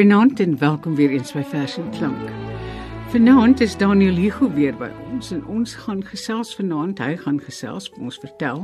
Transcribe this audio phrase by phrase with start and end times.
[0.00, 2.30] Goeienaand en welkom weer eens by Vers en Klank.
[3.12, 7.02] Vanaand is Daniel Hugo weer by ons en ons gaan gesels vanaand.
[7.04, 8.62] Hy gaan gesels vir ons vertel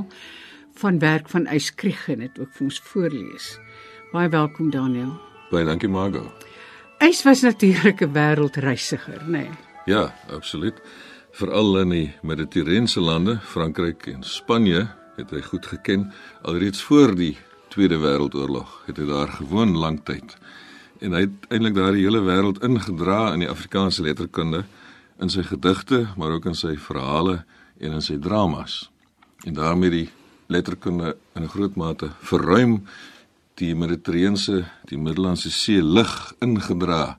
[0.81, 3.51] van werk van Eyskrieg en dit ook vir ons voorlees.
[4.15, 5.13] Baie welkom Daniel.
[5.51, 6.25] Baie dankie Margo.
[7.05, 9.45] Eys was natuurlik 'n wêreldreisiger, nê?
[9.45, 9.51] Nee.
[9.85, 10.81] Ja, absoluut.
[11.33, 16.13] Veral in die Mediterrane lande, Frankryk en Spanje, het hy goed geken
[16.43, 17.37] alreeds voor die
[17.69, 18.87] Tweede Wêreldoorlog.
[18.87, 20.37] Het hy daar gewoon lank tyd
[21.01, 24.65] en hy het eintlik daardie hele wêreld ingedra in die Afrikaanse letterkunde
[25.23, 27.43] in sy gedigte, maar ook in sy verhale
[27.81, 28.87] en in sy dramas.
[29.45, 30.09] En daarmee die
[30.53, 32.87] letterkunde in 'n groot mate verruim
[33.55, 37.19] die Mediterrane, die Middellandse See lig ingedra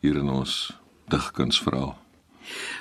[0.00, 0.72] hier in ons
[1.08, 1.96] digkunsverhaal.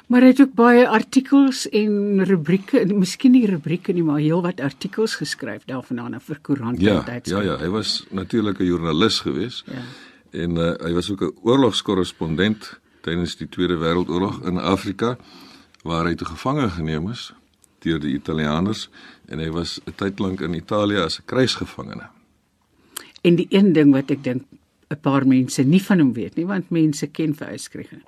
[0.07, 5.15] Maar hy het ook baie artikels en rubrieke, miskien nie rubrieke nie, maar heelwat artikels
[5.15, 7.29] geskryf daarvandaan vir koerante ja, tyds.
[7.29, 9.65] Ja, ja, hy was natuurlik 'n joernalis geweest.
[9.67, 9.83] Ja
[10.31, 15.17] en uh, hy was ook 'n oorlogskorrespondent tydens die Tweede Wêreldoorlog in Afrika
[15.83, 17.33] waar hy te gevange geneem is
[17.85, 18.89] deur die Italianers
[19.27, 22.09] en hy was 'n tyd lank in Italië as 'n kruisgevangene.
[23.21, 24.43] En die een ding wat ek dink
[24.89, 28.01] 'n paar mense nie van hom weet nie want mense ken vir Eyskriege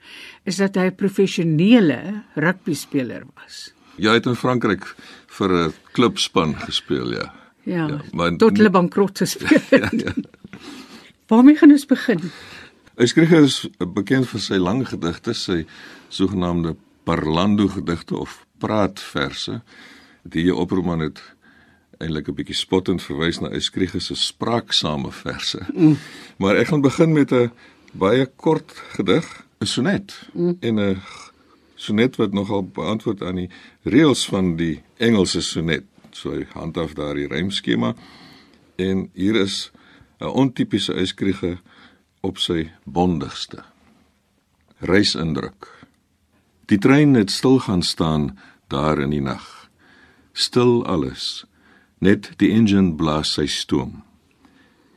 [0.43, 3.73] is dat hy 'n professionele rugby speler was.
[3.95, 4.95] Ja, hy het in Frankryk
[5.27, 7.33] vir 'n klubspan gespeel, ja.
[7.63, 9.59] Ja, ja maar tot hulle bankrot gespeel.
[9.81, 10.13] ja, ja.
[11.29, 12.31] Waarmee gaan ons begin?
[12.97, 15.59] Eyskriege is bekend vir sy lang gedigte, sy
[16.09, 16.73] sogenaamde
[17.05, 19.59] parlando gedigte of praatverse.
[20.25, 21.21] Die oproman het
[22.01, 25.61] eintlik 'n bietjie spottend verwys na Eyskriege se spraaksame verse.
[25.73, 25.97] Mm.
[26.37, 27.51] Maar ek gaan begin met 'n
[27.93, 30.29] baie kort gedig, 'n sonnet.
[30.33, 30.57] Mm.
[30.59, 31.01] En 'n
[31.75, 33.49] sonnet wat nogal beantwoord aan die
[33.83, 35.83] reëls van die Engelse sonnet.
[36.11, 37.95] So hy handhaaf daar die rymskema.
[38.75, 39.71] En hier is
[40.19, 41.57] 'n ontipiese uitskriege
[42.21, 43.63] op sy bondigste.
[44.79, 45.87] Reisindruk.
[46.67, 48.37] Die trein het stil gaan staan
[48.67, 49.69] daar in die nag.
[50.33, 51.45] Stil alles.
[51.99, 54.03] Net die engine blaas sy stoom.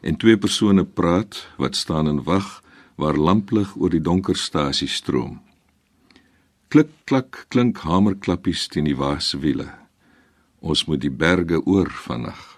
[0.03, 2.63] En twee persone praat wat staan en wag
[2.95, 5.41] waar lamplig oor die donker stasie stroom.
[6.69, 9.71] Klik klak klink hamerklappies teen die waaswiele.
[10.61, 12.52] Ons moet die berge oor vanaand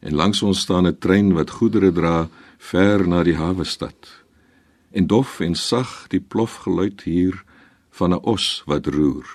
[0.00, 4.24] en langs ons staan 'n trein wat goedere dra ver na die hawe stad.
[4.90, 7.44] En dof en sag die plofgeluid hier
[7.90, 9.26] van 'n os wat roer.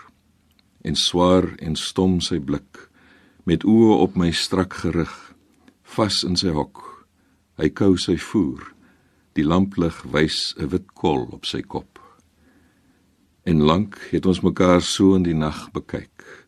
[0.82, 2.90] En swaar en stom sy blik
[3.44, 5.34] met oë op my strak gerig,
[5.84, 7.06] vas in sy hok.
[7.58, 8.74] Hy kou sy voer.
[9.34, 12.00] Die lamplig wys 'n wit kol op sy kop.
[13.44, 16.48] En lank het ons mekaar so in die nag bekyk.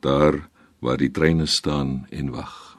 [0.00, 0.48] Daar
[0.80, 2.69] waar die treine staan en wag.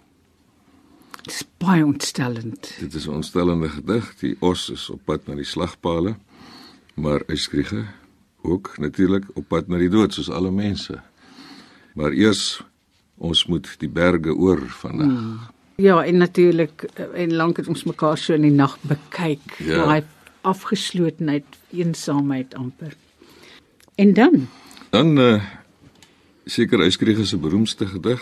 [1.22, 2.74] Dit is baie ontstellend.
[2.80, 4.16] Dit is 'n ontstellende gedig.
[4.20, 6.16] Die os is op pad na die slagpale,
[6.94, 7.86] maar hy skryge
[8.42, 11.02] ook natuurlik op pad na die dood soos alle mense.
[11.94, 12.64] Maar eers
[13.18, 15.08] ons moet die berge oor vandag.
[15.08, 15.40] Hmm.
[15.76, 16.84] Ja, en natuurlik
[17.14, 19.58] en lank het ons mekaar so in die nag bekyk.
[19.58, 19.86] Ja.
[19.86, 20.04] Daai
[20.42, 22.94] afgeslotenheid, eensaamheid amper.
[23.96, 24.48] En dan?
[24.90, 25.42] Dan uh
[26.46, 28.22] seker hy skryge se beroemdste gedig,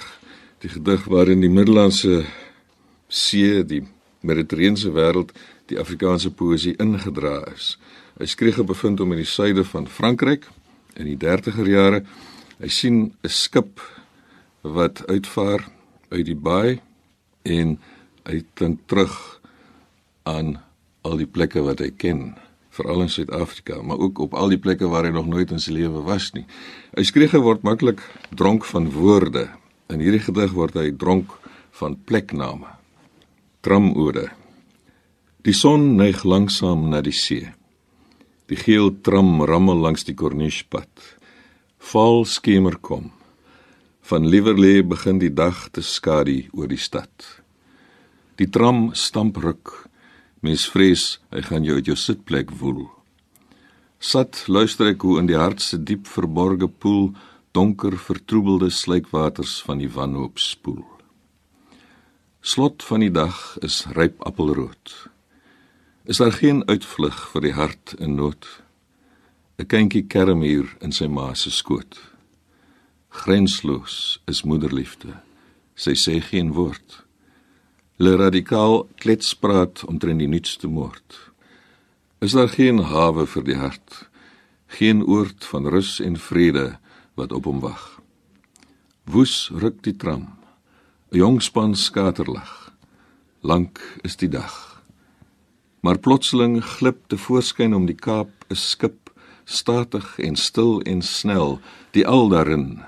[0.59, 2.25] die gedig waarin die Middellandse
[3.09, 3.83] see die
[4.21, 5.33] Mediterrane wêreld
[5.69, 7.77] die Afrikaanse poësie ingedra is.
[8.19, 10.47] Hy skryf bevind hom in die suide van Frankryk
[10.99, 12.03] in die 30er jare.
[12.59, 13.79] Hy sien 'n skip
[14.61, 15.69] wat uitvaar
[16.11, 16.81] uit die baai
[17.43, 17.77] en
[18.25, 19.39] hy dink terug
[20.23, 20.59] aan
[21.01, 22.35] al die plekke wat hy ken
[22.69, 25.71] veral in Suid-Afrika, maar ook op al die plekke waar hy nog nooit in sy
[25.71, 26.45] lewe was nie.
[26.97, 28.01] Hy skryf word maklik
[28.35, 29.49] dronk van woorde.
[29.89, 31.31] In hierdie gedig word hy dronk
[31.71, 32.78] van plekname.
[33.59, 34.29] Tramode.
[35.43, 37.49] Die son neig langsam na die see.
[38.47, 40.87] Die geel tram rammel langs die Cornichepad.
[41.91, 43.09] Val skemer kom.
[44.07, 47.11] Van Lieverlee begin die dag te skadu oor die stad.
[48.39, 49.73] Die tram stamp ruk.
[50.39, 52.85] Mens vrees hy gaan jou uit jou sitplek woel.
[53.99, 57.11] Sat luister ek hoe in die hart se diep verborge poel
[57.51, 60.85] donker vertroebelde sluikwaters van die wanhoop spoel.
[62.49, 64.93] Slot van die dag is ryp appelrood.
[66.09, 68.47] Is daar geen uitvlug vir die hart in nood?
[69.59, 71.99] 'n Kindjie kerm hier in sy ma se skoot.
[73.09, 75.13] Grensloos is moederliefde.
[75.75, 77.03] Sy sê geen woord.
[77.99, 81.19] Le radikaal kletspraat omtrent die nuutste moord.
[82.19, 84.09] Is daar geen hawe vir die hart?
[84.67, 86.79] Geen oord van rus en vrede
[87.13, 88.01] wat op hom wag.
[89.05, 90.38] Woes ruk die tram.
[91.09, 92.69] Jong span skaterlag.
[93.41, 94.83] Lank is die dag.
[95.81, 99.09] Maar plotseling glip te voorskyn om die Kaap 'n skip,
[99.45, 101.59] statig en stil en snel,
[101.97, 102.83] die al daarin.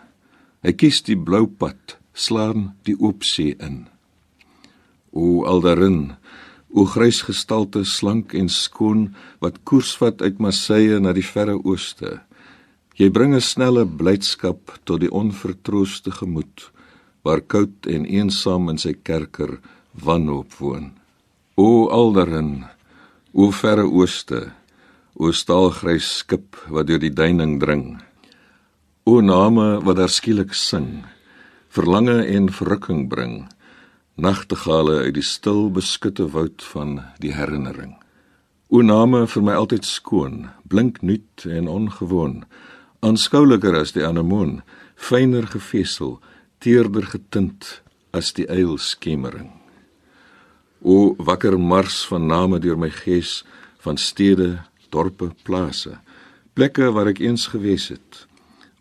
[0.62, 3.88] Hy kies die blou pad, slaan die oop see in.
[5.12, 6.14] O al daarin,
[6.70, 12.22] o grys gestalte slank en skoon wat koers vat uit Marseille na die verre ooste.
[12.96, 16.72] Jy bring 'n snelle blydskap tot die onvertrooste gemoed
[17.26, 19.60] waar koud en eensaam in sy kerker
[19.94, 20.92] wanhoop woon.
[21.56, 22.66] O aldarin,
[23.34, 24.52] o verre ooste,
[25.14, 28.02] o staalgrys skip wat deur die duining dring.
[29.06, 31.04] O name wat daar skielik sing,
[31.70, 33.46] verlange en verrukking bring,
[34.16, 37.98] nagtegale uit die stil beskutte woud van die herinnering.
[38.72, 42.42] O name vir my altyd skoon, blink nuut en ongewoon
[43.02, 44.60] aanskouliker as die anemoon,
[44.96, 46.20] fyner gefesel,
[46.62, 47.82] teerder getint
[48.14, 49.50] as die eilskemering.
[50.82, 53.42] O wakker mars van name deur my gees
[53.82, 54.62] van stede,
[54.94, 55.98] dorpe, plase,
[56.54, 58.26] plekke waar ek eens gewees het,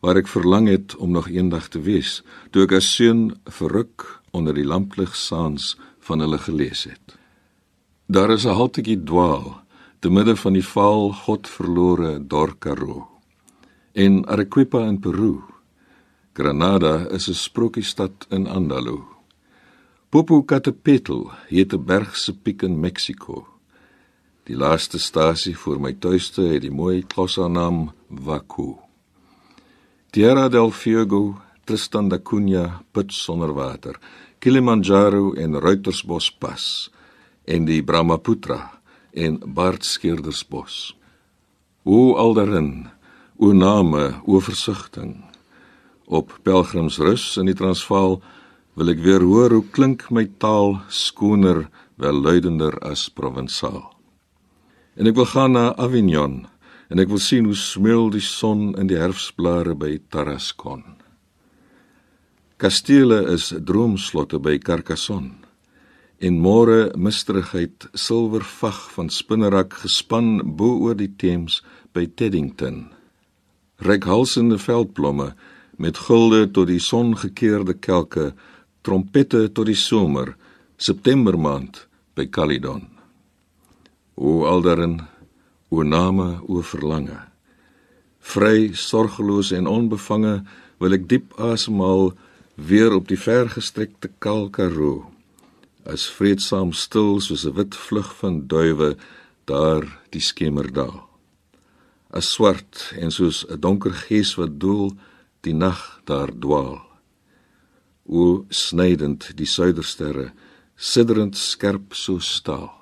[0.05, 2.21] waar ek verlang het om nog eendag te wees,
[2.53, 4.05] toe ek as seun verruk
[4.37, 7.17] onder die lamplig saans van hulle gelees het.
[8.09, 9.62] Daar is 'n haltetjie dwaal
[10.00, 13.09] te midde van die vaal godverlore Dorkaro
[13.93, 15.50] en Arequipa in Peru.
[16.32, 19.03] Granada is 'n sprokiestad in Andalou.
[20.11, 23.47] Popocatépetl heet 'n bergse piek in Mexiko.
[24.44, 28.77] Die laaste stasie voor my tuiste het die mooi Xhosa naam Waku.
[30.11, 33.99] Tierra del Fuego, Tristan da Cunha, put sonder water,
[34.38, 36.91] Kilimanjaro en Ruitersbos pas
[37.44, 38.81] en die Brahmaputra
[39.12, 40.97] en Baardskeerdersbos.
[41.85, 42.91] O aldarin
[43.43, 45.30] O name, o versigtiging.
[46.11, 48.17] Op pelgrimsrus in die Transvaal
[48.75, 51.69] wil ek weer hoor hoe klink my taal skoner,
[52.03, 53.93] welluidender as provensaal.
[54.99, 56.41] En ek wil gaan na Avignon
[56.91, 60.83] en ek wil sien hoe smil die son in die herfsblare by Tarascon.
[62.59, 65.39] Kastele is droomslotte by Carcassonne.
[66.21, 71.62] En môre misterigheid silwervag van spinnerak gespan bo oor die Theems
[71.95, 72.89] by Teddington
[73.81, 75.33] rekhalsende veldblomme
[75.81, 78.31] met gulde tot die songekeerde kelke,
[78.85, 80.35] trompette tot die somer,
[80.81, 81.87] Septembermaand
[82.17, 82.85] by Calydon.
[84.21, 84.99] O aldarin,
[85.73, 87.19] o name, o verlange.
[88.21, 90.41] Vry, sorgeloos en onbevange
[90.81, 92.12] wil ek diep asemhaal
[92.61, 95.09] weer op die vergestrekte Kalkaro.
[95.88, 98.97] As vreedsaam stil soos 'n wit vlug van duwe
[99.49, 101.11] daar die skemerdaal
[102.11, 104.93] as swart en soos 'n donker gees wat doel
[105.46, 106.81] die nag daar dwaal.
[108.06, 110.31] O snydend die suidersterre,
[110.76, 112.72] sidderend skerp so staal.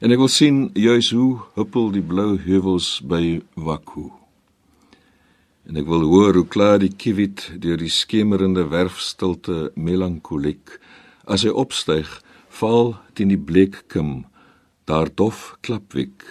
[0.00, 4.10] En ek wil sien juis hoe huppel die blou heuwels by Waku.
[5.66, 10.76] En ek wil hoor hoe klaar die kiwit deur die skemerende werfstilte melankoliek
[11.26, 12.06] as hy opstyg,
[12.60, 14.26] val teen die bleek kim,
[14.86, 16.22] daar dof klapwik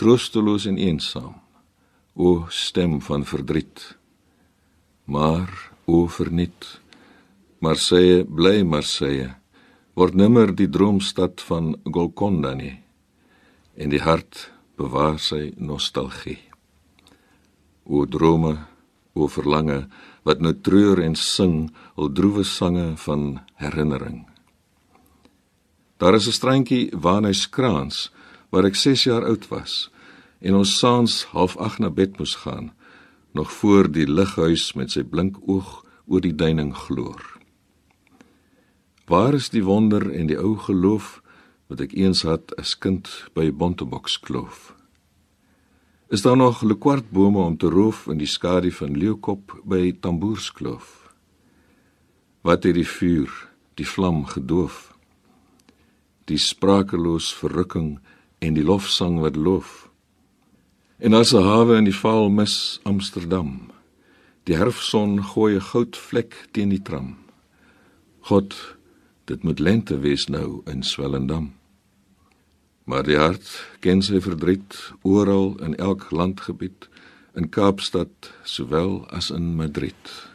[0.00, 1.34] troosteloos en eensaam.
[2.16, 3.96] O stem van verdriet.
[5.04, 6.80] Maar o verniet.
[7.60, 9.34] Marseille bly Marseille.
[9.92, 12.78] Word nimmer die droomstad van Golconda nie.
[13.76, 14.46] En die hart
[14.80, 16.38] bewaar sy nostalgie.
[17.84, 18.54] O drome,
[19.12, 19.82] o verlange
[20.24, 21.68] wat nou treur en sing
[22.00, 24.24] al droewe sange van herinnering.
[26.00, 28.10] Daar is 'n strandjie waar hy skraans
[28.50, 29.90] waar ek 6 jaar oud was
[30.40, 32.72] en ons saans half 8 na bed moes gaan
[33.36, 37.20] nog voor die lighuis met sy blink oog oor die duining gloor.
[39.06, 41.20] Waar is die wonder en die ou geloof
[41.68, 44.72] wat ek eens had as kind by Bonteboks kloof?
[46.08, 50.90] Is daar nog lekwartbome om te roof in die skadu van leeukop by Tamboerskloof?
[52.46, 53.32] Wat het die vuur,
[53.74, 54.94] die vlam gedoof?
[56.30, 57.96] Die sprakeloos verrukking
[58.38, 59.85] en die lofsang wat loof.
[60.98, 63.70] En as 'n hawe in die vaal mis Amsterdam.
[64.44, 67.16] Die herfson gooi 'n goudvlek teen die tram.
[68.20, 68.76] God,
[69.24, 71.52] dit moet lente wees nou in Swellendam.
[72.84, 76.88] Maar die hart ken sy verdriet oral in elk landgebied,
[77.34, 80.30] in Kaapstad sowel as in Madrid.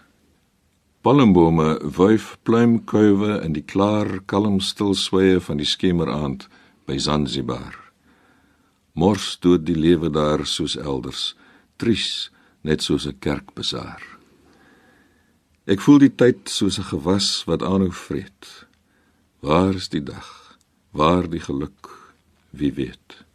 [1.01, 6.47] Palmbome wuif pluimkuive in die klaar kalm stil sweye van die skemeraand
[6.85, 7.90] by Zanzibar
[8.93, 11.35] mors dood die lewe daar soos elders,
[11.77, 12.31] tries
[12.61, 14.01] net soos 'n kerkbesaar.
[15.65, 18.65] Ek voel die tyd soos 'n gewas wat aanhou vreet.
[19.39, 20.57] Waar is die dag?
[20.91, 21.89] Waar die geluk,
[22.49, 23.25] wie weet.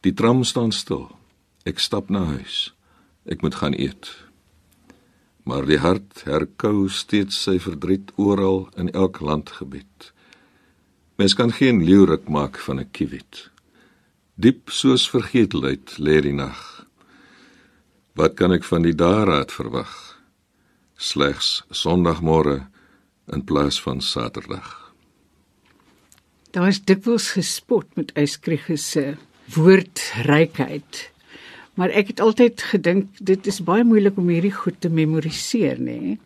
[0.00, 1.16] Die tram staan stil.
[1.64, 2.74] Ek stap na huis.
[3.24, 4.10] Ek moet gaan eet.
[5.44, 10.12] Maar die hart herkou steeds sy verdriet oral in elk landgebied.
[11.16, 13.51] Mens kan geen leeurik maak van 'n kiewit.
[14.40, 16.56] Diep soos vergetelheid lê die nag.
[18.16, 19.92] Wat kan ek van die daaraad verwag?
[20.96, 22.62] Slegs Sondagmôre
[23.32, 24.78] in plaas van Saterdag.
[26.52, 29.04] Daar is dikwels gespot met Eyskriege se
[29.52, 31.10] woordrykheid.
[31.76, 35.98] Maar ek het altyd gedink dit is baie moeilik om hierdie goed te memoriseer, nê?
[36.00, 36.18] Nee?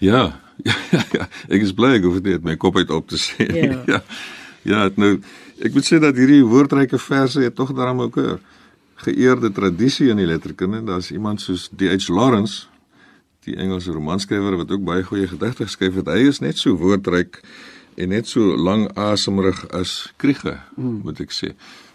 [0.00, 1.28] Ja, ja, ja, ja.
[1.48, 3.48] Ek is bly ek hoef dit my kop uit op te sê.
[3.48, 3.80] Ja.
[3.96, 4.02] ja.
[4.68, 5.14] Ja, nou
[5.60, 8.40] ek moet sê dat hierdie woordryke verse het tog daarom ook 'n
[9.04, 10.84] geëerde tradisie in die letterkunde.
[10.84, 12.08] Daar's iemand soos D.H.
[12.08, 12.66] Lawrence,
[13.44, 16.06] die Engelse romanskrywer wat ook baie goeie gedigte geskryf het.
[16.06, 17.40] Hy is net so woordryk
[17.96, 21.00] en net so lang asemrig as Kriege, mm.
[21.04, 21.54] moet ek sê.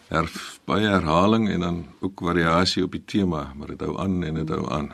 [0.09, 0.29] Her
[0.65, 4.49] baie herhaling en dan ook variasie op die tema, maar dit hou aan en dit
[4.49, 4.91] hou aan.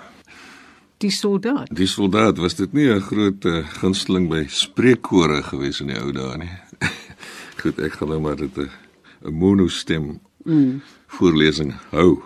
[1.01, 1.71] Die soldaat.
[1.75, 6.11] Die soldaat was dit nie 'n groot uh, gunsteling by spreekkore gewees in die ou
[6.11, 6.53] dae nie.
[7.61, 8.69] Goed, ek gaan nou maar dit 'n
[9.21, 10.81] 'n monostem mm.
[11.07, 12.23] voorlesing hou.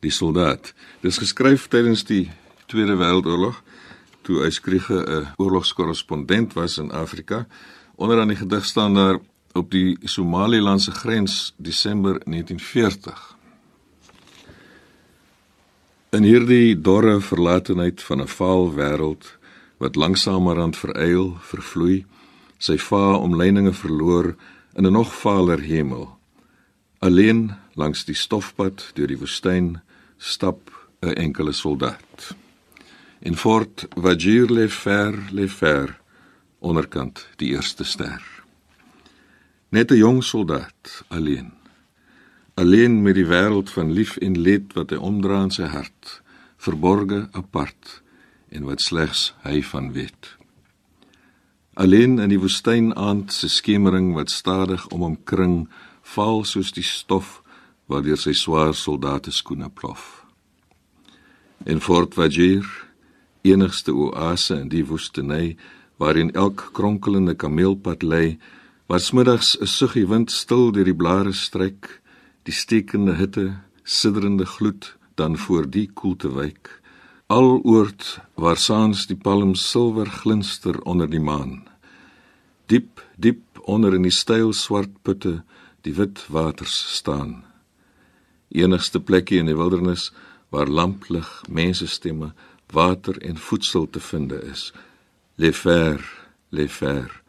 [0.00, 0.74] Die soldaat.
[1.00, 2.30] Dis geskryf tydens die
[2.66, 3.62] Tweede Wêreldoorlog
[4.22, 7.46] toe hy skryge 'n oorlogskorrespondent was in Afrika.
[7.94, 9.18] Onder aan die gedig staan daar
[9.52, 13.36] op die Somalilandse grens Desember 1940.
[16.10, 19.38] In hierdie dorre verlatenheid van 'n vaal wêreld
[19.78, 22.06] wat langsamerhand veryl, vervloei,
[22.58, 24.34] sy va omleininge verloor
[24.74, 26.18] in 'n nog valer hemel.
[26.98, 29.80] Alleen langs die stofpad deur die woestyn
[30.18, 32.34] stap 'n enkele soldaat.
[33.20, 36.00] In fort Vajir le fer le fer
[36.58, 38.22] onderkant die eerste ster.
[39.68, 41.58] Net 'n jong soldaat alleen
[42.58, 46.22] alleen met die wêreld van lief en leed wat hy omdra in sy hart,
[46.58, 48.02] verborge apart
[48.50, 50.37] en wat slegs hy van weet.
[51.78, 55.68] Alleen in die woestyn aand se skemering wat stadig om hom kring,
[56.02, 57.36] val soos die stof
[57.86, 60.24] wat deur sy swaar soldate skoene plof.
[61.62, 62.66] En Fort Vajir,
[63.46, 65.54] enigste oase in die woestynny
[66.02, 68.38] waarin elk kronkelende kameelpad lê,
[68.90, 72.02] waar smiddags 'n suggie wind stil deur die blare stryk,
[72.42, 73.54] die stekende hitte,
[73.84, 76.82] sidderende gloed dan voor die koelte wyk.
[77.28, 81.67] Aloord waar saans die palm silwer glinster onder die maan.
[82.68, 85.40] Diep, diep onder in die styl swart putte
[85.86, 87.42] die wit waters staan.
[88.52, 90.10] Enigste plekkie in die wildernis
[90.52, 92.32] waar lamplig mensestemme,
[92.72, 94.70] water en voedsel te vind is.
[95.36, 96.00] Le fer,
[96.50, 97.22] le fer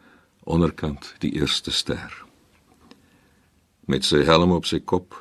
[0.44, 2.20] onderkant die eerste ster
[3.90, 5.16] met sy helm op sy kop,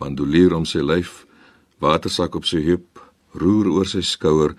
[0.00, 1.22] bandolier om sy lyf,
[1.82, 3.00] watersak op sy heup,
[3.40, 4.52] roer oor sy skouer,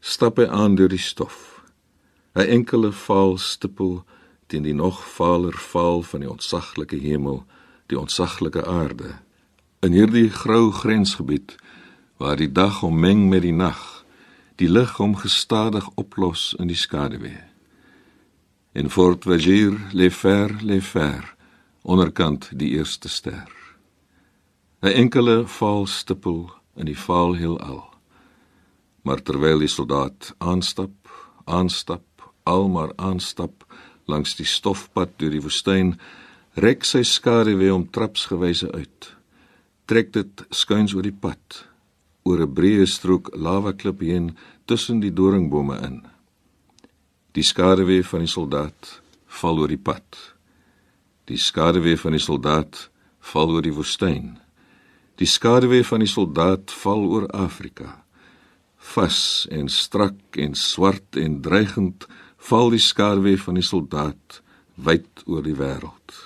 [0.00, 1.60] stap hy aan deur die stof.
[2.38, 4.04] 'n Enkele vaal stippel
[4.50, 7.44] teen die nog valer vaal van die ontsaglike hemel,
[7.86, 9.14] die ontsaglike aarde.
[9.80, 11.54] In hierdie grou grensgebied
[12.18, 13.78] waar die dag hom meng met die nag,
[14.60, 17.38] die lig hom gestadig oplos in die skaduwee.
[18.76, 21.34] En Fort Vajir lê ver, lê ver
[21.82, 23.48] onderkant die eerste ster.
[24.82, 27.84] 'n Enkele vaal stippel in die vaal heelal.
[29.02, 31.08] Maar terwyl die soldaat aanstap,
[31.44, 32.04] aanstap,
[32.42, 33.64] almaar aanstap
[34.06, 35.98] langs die stofpad deur die woestyn,
[36.54, 39.10] rek sy skare weer om trapsgewyse uit.
[39.86, 41.64] Trek dit skuins oor die pad,
[42.24, 46.02] oor 'n breë strook lava klip heen tussen die doringbome in.
[47.32, 50.18] Die skare weer van die soldaat val oor die pad.
[51.30, 52.88] Die skaduwee van die soldaat
[53.32, 54.38] val oor die woestyn.
[55.20, 58.00] Die skaduwee van die soldaat val oor Afrika.
[58.94, 62.08] Vas en strak en swart en dreigend
[62.48, 64.40] val die skaduwee van die soldaat
[64.80, 66.16] wyd oor die wêreld.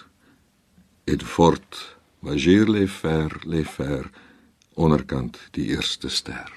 [1.11, 1.81] Et fort,
[2.25, 4.11] vagir le fer, le fer
[4.75, 6.55] onderkant die eerste ster.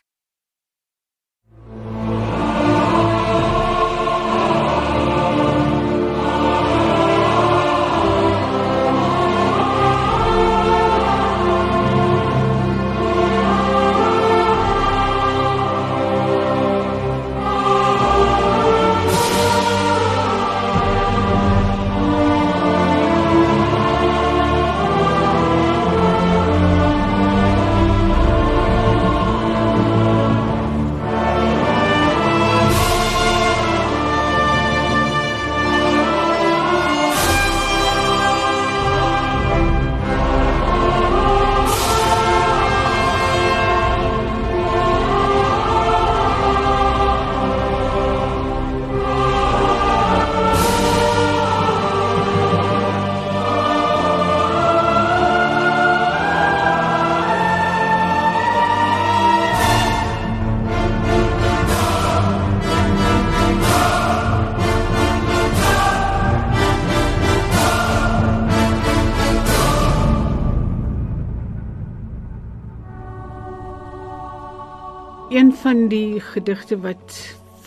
[75.62, 77.16] Van die gedigte wat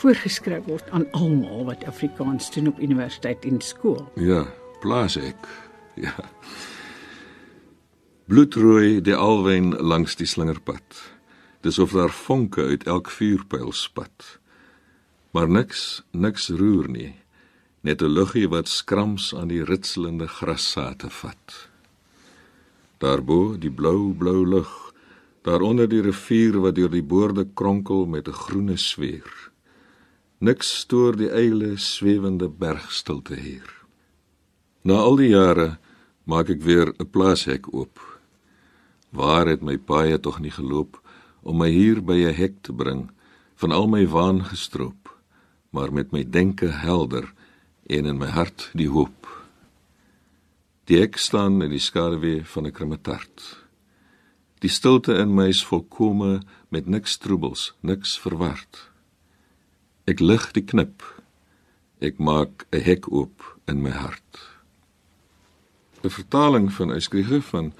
[0.01, 4.01] voorgeskryf word aan almal wat Afrikaans doen op universiteit en skool.
[4.15, 4.45] Ja,
[4.81, 5.49] plaas ek.
[6.01, 6.15] Ja.
[8.31, 11.01] Bloedrooi die alwyn langs die slingerpad.
[11.61, 14.39] Dis of daar vonke uit elk vuurpyl spat.
[15.35, 17.15] Maar niks, niks roer nie.
[17.81, 21.69] Net 'n luggie wat skrams aan die ritselende grassate vat.
[22.99, 24.90] Daarbo die blou blou lug,
[25.43, 29.31] daaronder die rivier wat deur die boorde kronkel met 'n groene sweer.
[30.39, 33.69] Niks stoor die eile swewende bergstilte hier.
[34.83, 35.79] Na al die jare
[36.25, 37.99] maak ek weer 'n plaashek oop.
[39.11, 41.01] Waar het my paie tog nie geloop
[41.43, 43.11] om my hier by 'n hek te bring
[43.55, 45.01] van al my waan gestroop
[45.71, 47.33] maar met my denke helder
[47.87, 49.29] en in my hart die hoop.
[50.91, 53.67] Die ek staan in die skaduwee van 'n krimetart.
[54.61, 58.85] Die stilte in my is volkome met niks troebels, niks verward.
[60.05, 61.03] Ek lig die knip.
[62.01, 64.41] Ek maak 'n hek oop in my hart.
[66.05, 67.73] 'n Vertaling van Eskriege van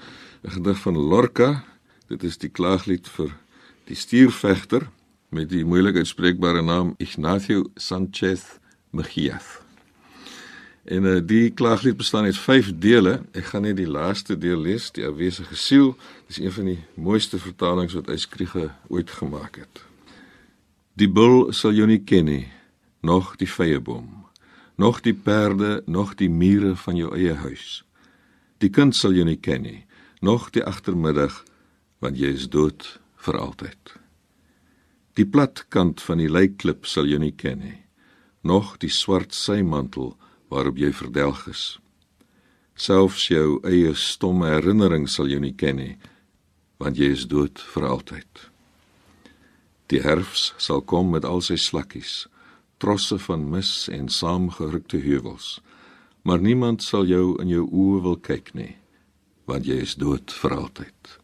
[0.43, 1.63] 'n gedig van Lorca.
[2.07, 3.37] Dit is die klaaglied vir
[3.85, 4.89] die stuurvegter
[5.29, 8.59] met die moeilik uitspreekbare naam Ignacio Sanchez
[8.91, 9.61] Mejias.
[10.83, 13.21] En uh, die klaaglied bestaan uit 5 dele.
[13.37, 15.93] Ek gaan net die laaste deel lees, die afwesige siel.
[16.27, 19.83] Dis een van die mooiste vertalings wat Eyskriege ooit gemaak het.
[20.97, 22.47] Die bul sal jou nie ken nie,
[23.01, 24.25] nog die vyeboom,
[24.75, 27.83] nog die perde, nog die mure van jou eie huis.
[28.61, 29.85] Die kind sal jou nie ken nie,
[30.21, 31.43] nog die agtermiddag,
[32.03, 33.95] want jy is dood vir altyd.
[35.15, 37.79] Die plat kant van die lykklip sal jy nie ken nie.
[38.43, 40.15] Nog die swart symantel
[40.51, 41.63] waarop jy verdelg is.
[42.75, 45.95] Selfs jou eie stomme herinnering sal jy nie ken nie,
[46.81, 48.45] want jy is dood vir altyd.
[49.91, 52.25] Die herfs sal kom met al sy slakkies,
[52.83, 55.59] trosse van mis en saamgerukte heuwels,
[56.23, 58.75] maar niemand sal jou in jou oë wil kyk nie,
[59.47, 61.17] want jy is dood vir altyd.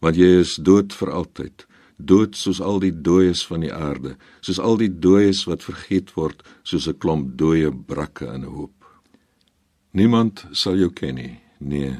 [0.00, 1.66] Want jy is dood vir altyd
[2.04, 6.42] dood soos al die dooies van die aarde, soos al die dooies wat vergeet word,
[6.62, 8.84] soos 'n klomp dooie brakke in 'n hoop.
[9.92, 11.96] Niemand sal jou ken nie, nee.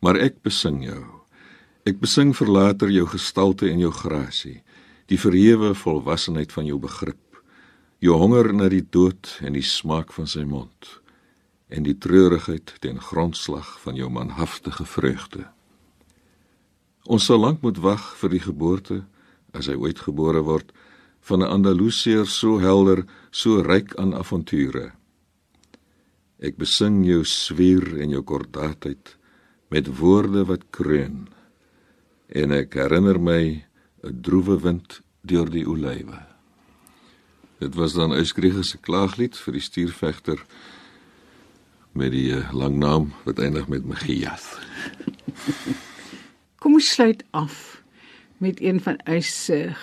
[0.00, 1.04] Maar ek besing jou.
[1.84, 4.62] Ek besing vir later jou gestalte en jou grasie,
[5.06, 7.42] die verhewe volwassenheid van jou begrip,
[7.98, 11.00] jou honger na die dood en die smaak van sy mond
[11.68, 15.44] en die treurigheid ten grondslag van jou manhaftige vreugde.
[17.08, 18.98] Ons sal lank moet wag vir die geboorte
[19.56, 20.74] as hy ooit gebore word
[21.28, 24.92] van 'n Andalusier so helder, so ryk aan avonture.
[26.38, 29.16] Ek besing jou swier en jou kordaatheid
[29.70, 31.28] met woorde wat kreun.
[32.28, 33.64] En ek herinner my
[34.04, 36.26] 'n droewe wind deur die olywe.
[37.58, 40.44] Dit was dan Eyskriege se klaaglied vir die stuurvegter
[41.92, 44.54] met die eh, lang naam wat eindig met Megias.
[46.58, 47.82] Kom ons sluit af
[48.38, 49.74] met een van se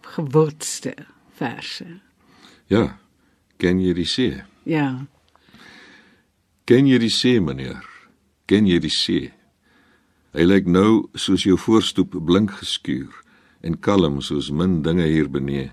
[0.00, 0.94] gewildste
[1.32, 2.00] verse.
[2.66, 2.98] Ja.
[3.56, 4.42] Ken jy die see?
[4.66, 5.06] Ja.
[6.66, 7.84] Ken jy die see, meneer?
[8.50, 9.30] Ken jy die see?
[10.34, 13.14] Hy lyk nou soos jou voorstoep blink geskuur
[13.64, 15.70] en kalm soos min dinge hier benee,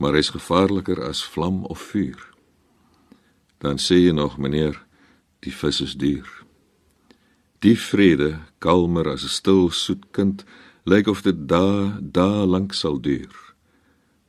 [0.00, 2.18] maar hy's gevaarliker as vlam of vuur.
[3.60, 4.80] Dan sê jy nog, meneer,
[5.44, 6.45] die vis is duur.
[7.64, 10.44] Die vrede, kalmer as 'n stil soet kind,
[10.84, 13.34] lyk of dit daar, daar lank sal duur.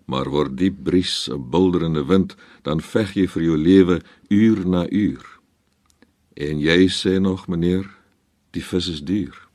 [0.05, 4.89] Maar word die bries 'n bulderende wind, dan veg jy vir jou lewe uur na
[4.89, 5.25] uur.
[6.33, 7.89] En jy sê nog, meneer,
[8.51, 9.47] die vis is duur.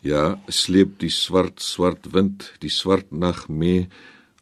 [0.00, 3.88] Ja, sleep die swart swart wind, die swart nag mee.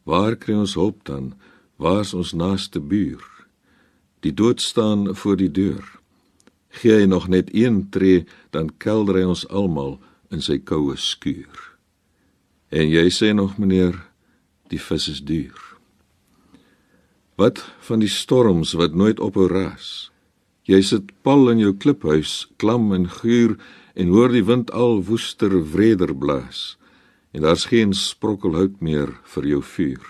[0.03, 1.33] Waar kry ons hulp dan?
[1.77, 3.23] Waar's ons naaste buur?
[4.19, 5.96] Die dood staan voor die deur.
[6.69, 9.97] Gee hy nog net een tree, dan kelder hy ons almal
[10.33, 11.63] in sy koue skuur.
[12.69, 13.95] En jy sê nog meneer,
[14.67, 15.55] die vis is duur.
[17.39, 20.09] Wat van die storms wat nooit ophou raas?
[20.67, 23.55] Jy sit pal in jou kliphuis, klam en guur
[23.95, 26.75] en hoor die wind al woester wreder blaas.
[27.31, 30.03] En daar's geen sprokkel hout meer vir jou vuur.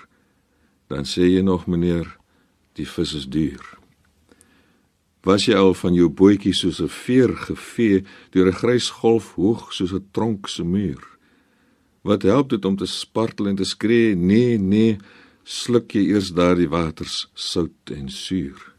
[0.90, 2.16] Dan sê jy nog meneer,
[2.80, 3.78] die vis is duur
[5.28, 9.74] was jy al van jou bootjie soos 'n veer gevee deur 'n grys golf hoog
[9.74, 11.04] soos 'n tronk se muur.
[12.02, 14.16] Wat help dit om te spartel en te skree?
[14.16, 14.98] Nee, nee,
[15.44, 18.74] sluk jy eers daardie waters sout en suur.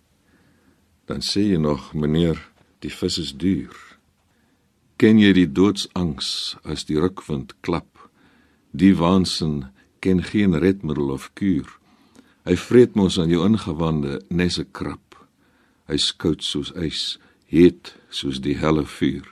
[1.05, 2.39] Dan sê jy nog, meneer,
[2.81, 3.77] die vis is duur.
[4.97, 8.11] Ken jy die doodsangs as die rukwind klap?
[8.73, 9.65] Die waansin
[10.01, 11.69] ken geen redmiddel of kuur.
[12.45, 15.08] Hy vreet mos aan jou ingewande nes 'n krap.
[15.89, 17.17] Hy skout soos ys,
[17.49, 19.27] heet soos die helle vuur.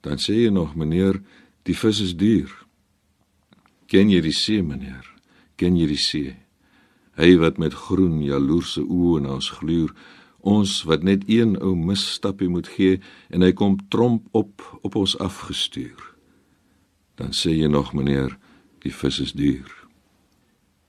[0.00, 1.20] Dan sê jy nog meneer,
[1.68, 2.52] die vis is duur.
[3.90, 5.04] Ken jy die see meneer?
[5.60, 6.36] Ken jy die see?
[7.20, 9.92] Hy wat met groen jaloerse oë na ons gluur,
[10.40, 15.18] ons wat net een ou misstapie moet gee en hy kom tromp op op ons
[15.20, 16.00] afgestuur.
[17.20, 18.38] Dan sê jy nog meneer,
[18.80, 19.68] die vis is duur.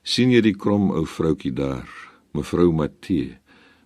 [0.03, 1.85] sien jy die krom ou vroutjie daar,
[2.33, 3.37] mevrou Matthee,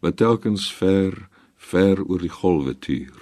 [0.03, 3.21] wat telkens ver, ver oor die golwe tuur.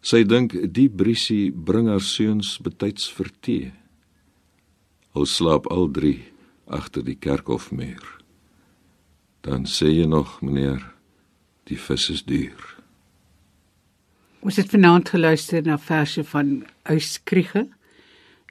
[0.00, 3.72] Sy dink die briesie bring haar seuns betyds vertee.
[5.12, 6.30] Al slaap al drie
[6.70, 8.04] agter die kerkhofmuur.
[9.44, 10.82] Dan sê jy nog meneer,
[11.68, 12.76] die vis is duur.
[14.40, 17.66] Ons het vanaand geluister na verse van Uyskriege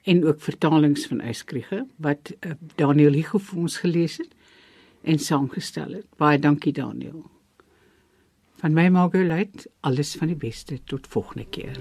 [0.06, 4.30] en ook vertalings van Uyskriege wat uh, Daniel Hugo vir ons gelees het
[5.02, 6.06] en saamgestel het.
[6.16, 7.24] Baie dankie Daniel.
[8.60, 11.78] Van my Margolite, alles van die beste tot volgende keer.